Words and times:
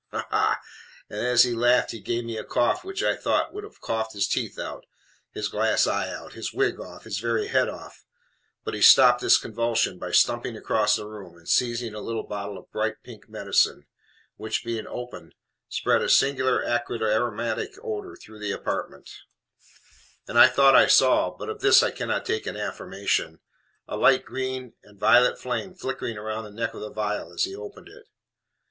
Ha, 0.09 0.25
ha!" 0.31 0.59
And 1.11 1.19
as 1.19 1.43
he 1.43 1.53
laughed 1.53 1.91
he 1.91 1.99
gave 1.99 2.27
a 2.27 2.43
cough 2.43 2.83
which 2.83 3.03
I 3.03 3.15
thought 3.15 3.53
would 3.53 3.63
have 3.63 3.79
coughed 3.81 4.13
his 4.13 4.27
teeth 4.27 4.57
out, 4.57 4.87
his 5.31 5.47
glass 5.47 5.85
eye 5.85 6.11
out, 6.11 6.33
his 6.33 6.51
wig 6.51 6.79
off, 6.79 7.03
his 7.03 7.19
very 7.19 7.49
head 7.49 7.69
off; 7.69 8.03
but 8.63 8.73
he 8.73 8.81
stopped 8.81 9.21
this 9.21 9.37
convulsion 9.37 9.99
by 9.99 10.09
stumping 10.09 10.57
across 10.57 10.95
the 10.95 11.05
room 11.05 11.37
and 11.37 11.47
seizing 11.47 11.93
a 11.93 12.01
little 12.01 12.23
bottle 12.23 12.57
of 12.57 12.71
bright 12.71 12.95
pink 13.03 13.29
medicine, 13.29 13.85
which, 14.37 14.63
being 14.65 14.87
opened, 14.87 15.35
spread 15.69 16.01
a 16.01 16.09
singular 16.09 16.65
acrid 16.65 17.03
aromatic 17.03 17.75
odor 17.83 18.15
through 18.15 18.39
the 18.39 18.51
apartment; 18.51 19.07
and 20.27 20.35
I 20.39 20.47
thought 20.47 20.73
I 20.75 20.87
saw 20.87 21.29
but 21.29 21.47
of 21.47 21.61
this 21.61 21.83
I 21.83 21.91
cannot 21.91 22.25
take 22.25 22.47
an 22.47 22.57
affirmation 22.57 23.39
a 23.87 23.97
light 23.97 24.25
green 24.25 24.73
and 24.81 24.99
violet 24.99 25.37
flame 25.37 25.75
flickering 25.75 26.17
round 26.17 26.47
the 26.47 26.59
neck 26.59 26.73
of 26.73 26.81
the 26.81 26.89
vial 26.89 27.31
as 27.31 27.43
he 27.43 27.55
opened 27.55 27.87
it. 27.87 28.07